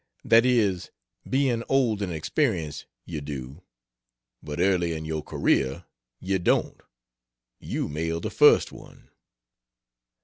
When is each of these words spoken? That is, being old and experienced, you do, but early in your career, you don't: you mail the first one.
That 0.25 0.47
is, 0.47 0.89
being 1.29 1.63
old 1.69 2.01
and 2.01 2.11
experienced, 2.11 2.87
you 3.05 3.21
do, 3.21 3.61
but 4.41 4.59
early 4.59 4.93
in 4.93 5.05
your 5.05 5.21
career, 5.21 5.85
you 6.19 6.39
don't: 6.39 6.81
you 7.59 7.87
mail 7.87 8.19
the 8.19 8.31
first 8.31 8.71
one. 8.71 9.11